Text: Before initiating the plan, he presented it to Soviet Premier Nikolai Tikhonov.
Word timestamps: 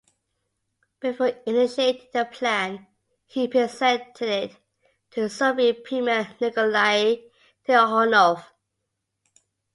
Before 0.99 1.27
initiating 1.45 2.07
the 2.11 2.25
plan, 2.25 2.87
he 3.27 3.47
presented 3.47 4.19
it 4.21 4.57
to 5.11 5.29
Soviet 5.29 5.83
Premier 5.83 6.35
Nikolai 6.41 7.17
Tikhonov. 7.67 8.43